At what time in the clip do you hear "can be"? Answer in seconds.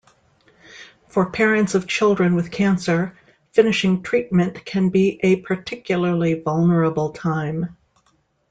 4.65-5.19